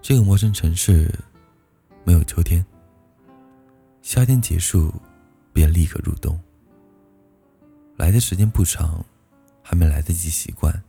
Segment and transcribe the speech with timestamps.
[0.00, 1.08] 这个陌生城市
[2.04, 2.64] 没有秋天，
[4.02, 4.92] 夏天结束
[5.52, 6.38] 便立刻入冬。
[7.96, 9.04] 来的时间不长，
[9.62, 10.82] 还没来得及习惯，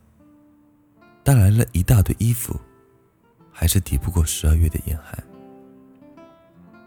[1.22, 2.58] 带来了一大堆衣服，
[3.52, 5.22] 还是抵不过十二月的严寒。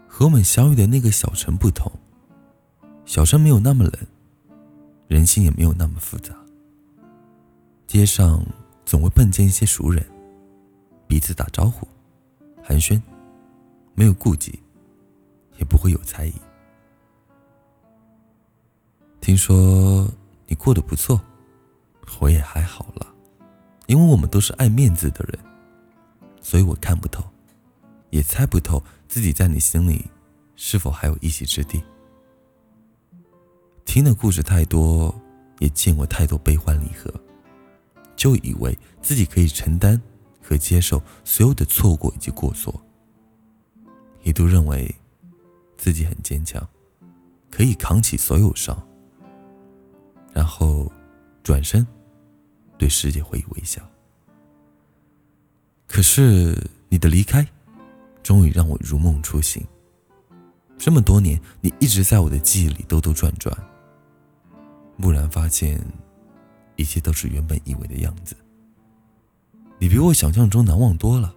[0.06, 1.90] 和我们相遇的那个小城不同，
[3.06, 3.92] 小城没有那么冷，
[5.06, 6.34] 人心也没有那么复杂。
[7.86, 8.44] 街上
[8.84, 10.04] 总会碰见一些熟人，
[11.08, 11.88] 彼此打招呼。
[12.62, 13.00] 寒暄，
[13.94, 14.60] 没有顾忌，
[15.56, 16.34] 也不会有猜疑。
[19.20, 20.06] 听说
[20.46, 21.20] 你过得不错，
[22.20, 23.06] 我也还好了，
[23.86, 25.38] 因为我们都是爱面子的人，
[26.42, 27.24] 所以我看不透，
[28.10, 30.06] 也猜不透自己在你心里
[30.56, 31.82] 是否还有一席之地。
[33.86, 35.14] 听的故事太多，
[35.58, 37.12] 也见过太多悲欢离合，
[38.14, 40.00] 就以为自己可以承担。
[40.48, 42.74] 可接受所有的错过以及过错，
[44.22, 44.94] 一度认为
[45.76, 46.66] 自己很坚强，
[47.50, 48.82] 可以扛起所有伤，
[50.32, 50.90] 然后
[51.42, 51.86] 转身
[52.78, 53.86] 对世界回以微笑。
[55.86, 56.58] 可是
[56.88, 57.46] 你的离开，
[58.22, 59.62] 终于让我如梦初醒。
[60.78, 63.54] 这么多年，你一直在我的记忆里兜兜转转，
[64.96, 65.78] 蓦然发现，
[66.76, 68.34] 一切都是原本以为的样子。
[69.80, 71.34] 你比我想象中难忘多了，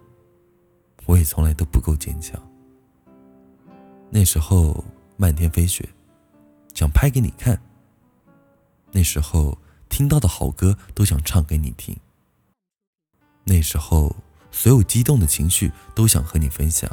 [1.06, 2.40] 我也从来都不够坚强。
[4.10, 4.84] 那时候
[5.16, 5.88] 漫天飞雪，
[6.74, 7.60] 想拍给你看。
[8.90, 9.56] 那时候
[9.88, 11.96] 听到的好歌都想唱给你听。
[13.44, 14.14] 那时候
[14.50, 16.90] 所有激动的情绪都想和你分享。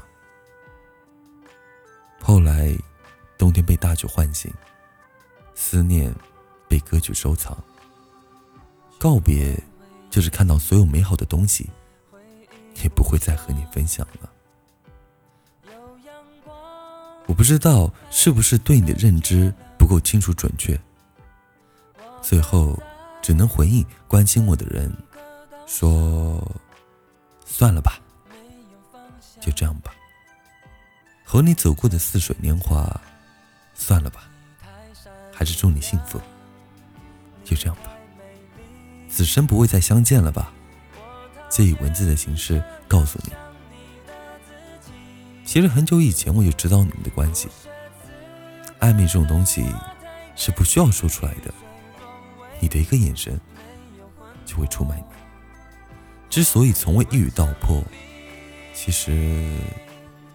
[2.21, 2.77] 后来
[3.37, 4.53] 冬天被大雪唤醒，
[5.55, 6.13] 思念
[6.67, 7.57] 被歌曲收藏，
[8.99, 9.61] 告别。
[10.09, 11.69] 就是看到所有美好的东西，
[12.83, 14.29] 也不会再和你分享了。
[17.27, 20.79] 我不知道是不是对你的认知不够清楚准确，
[22.23, 22.77] 最后
[23.21, 24.91] 只能回应关心我的人，
[25.67, 26.43] 说
[27.45, 27.99] 算了吧，
[29.39, 29.93] 就这样吧。
[31.23, 32.99] 和你走过的似水年华，
[33.75, 34.27] 算了吧，
[35.31, 36.19] 还是祝你幸福，
[37.45, 37.91] 就这样吧。
[39.19, 40.53] 此生不会再相见了吧？
[41.49, 43.33] 借以文字的形式告诉你。
[45.43, 47.49] 其实很久以前我就知道你们的关系。
[48.79, 49.65] 暧昧这种东西
[50.37, 51.53] 是不需要说出来的，
[52.61, 53.37] 你的一个眼神
[54.45, 55.03] 就会出卖你。
[56.29, 57.83] 之所以从未一语道破，
[58.73, 59.45] 其实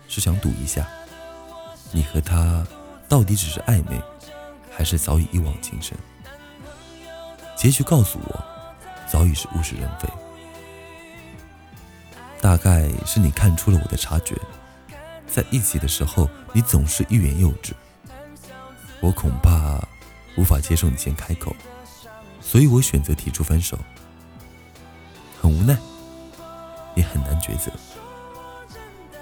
[0.09, 0.87] 是想赌一下，
[1.91, 2.62] 你和他
[3.09, 3.99] 到底只是暧昧，
[4.71, 5.97] 还是早已一往情深？
[7.56, 8.53] 结局告诉我。
[9.14, 10.08] 早已是物是人非，
[12.41, 14.34] 大概是你看出了我的察觉，
[15.28, 17.72] 在一起的时候，你总是欲言又止，
[19.00, 19.80] 我恐怕
[20.36, 21.54] 无法接受你先开口，
[22.41, 23.78] 所以我选择提出分手。
[25.41, 25.78] 很无奈，
[26.96, 27.70] 也很难抉择。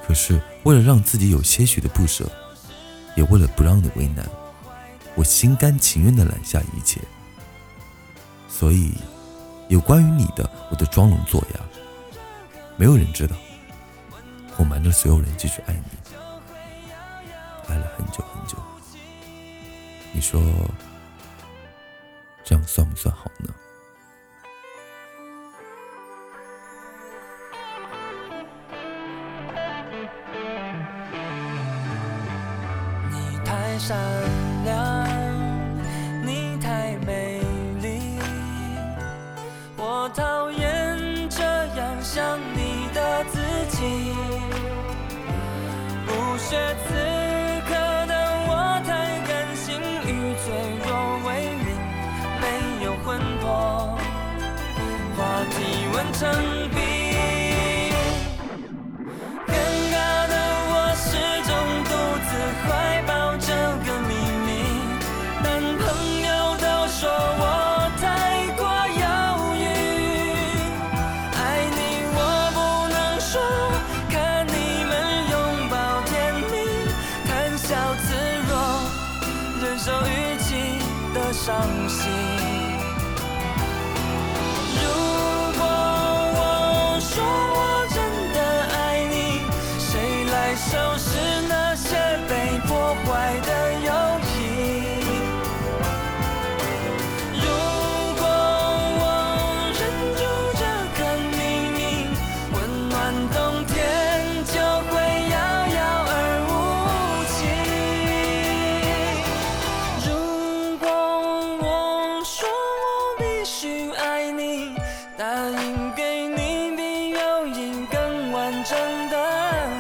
[0.06, 2.26] 可是为了让自己有些许的不舍，
[3.14, 4.26] 也为了不让你为难，
[5.16, 6.98] 我心甘情愿的揽下一切。
[8.48, 8.94] 所以。
[9.72, 11.60] 有关于你的，我的装聋作哑，
[12.76, 13.34] 没有人知道。
[14.58, 15.82] 我瞒着所有人继续爱你，
[17.68, 18.58] 爱了很久很久。
[20.12, 20.42] 你说
[22.44, 23.48] 这样算不算好呢？
[33.10, 33.96] 你太善
[46.06, 46.50] 不屑
[46.86, 46.88] 此
[47.68, 47.70] 刻
[48.06, 48.12] 的
[48.46, 48.50] 我
[48.86, 48.90] 太
[49.26, 49.74] 甘心
[50.06, 50.08] 与
[50.42, 50.44] 脆
[50.86, 50.88] 弱
[51.26, 51.28] 为
[51.64, 51.66] 邻，
[52.40, 52.44] 没
[52.84, 53.98] 有魂魄，
[55.16, 55.18] 话
[55.50, 55.56] 题
[55.94, 56.20] 完成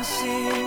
[0.02, 0.61] 心。